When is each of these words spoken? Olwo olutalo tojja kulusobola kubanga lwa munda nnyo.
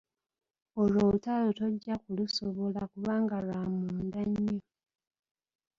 Olwo 0.81 0.99
olutalo 1.07 1.49
tojja 1.59 1.95
kulusobola 2.03 2.81
kubanga 2.91 3.35
lwa 3.45 3.61
munda 3.77 4.21
nnyo. 4.29 4.57